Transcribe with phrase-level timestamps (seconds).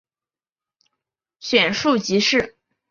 [1.39, 2.55] 选庶吉士。